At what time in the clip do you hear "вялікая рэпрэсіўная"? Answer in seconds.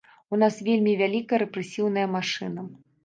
1.01-2.07